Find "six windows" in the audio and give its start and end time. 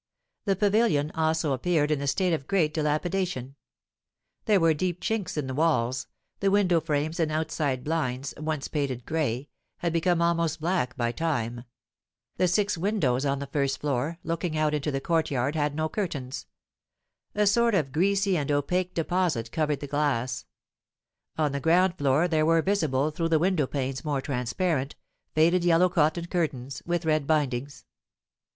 12.47-13.27